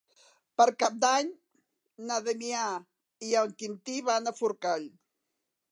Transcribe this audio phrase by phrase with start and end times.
[0.61, 1.29] Per Cap d'Any
[2.07, 2.65] na Damià
[3.29, 4.91] i en Quintí van a Forcall.